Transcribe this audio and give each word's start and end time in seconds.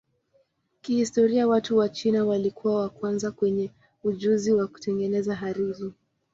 Kihistoria 0.81 1.47
watu 1.47 1.77
wa 1.77 1.89
China 1.89 2.25
walikuwa 2.25 2.79
wa 2.81 2.89
kwanza 2.89 3.33
wenye 3.41 3.71
ujuzi 4.03 4.51
wa 4.53 4.67
kutengeneza 4.67 5.35
hariri. 5.35 5.93